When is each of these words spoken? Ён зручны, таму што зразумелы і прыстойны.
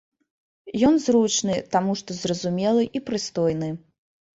Ён 0.89 0.95
зручны, 1.05 1.59
таму 1.77 1.91
што 2.03 2.11
зразумелы 2.23 2.83
і 2.97 3.07
прыстойны. 3.15 3.77